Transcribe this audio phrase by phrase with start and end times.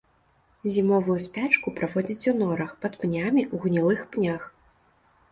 [0.75, 4.41] Зімовую спячку праводзіць у норах, пад пнямі, у гнілых пнях.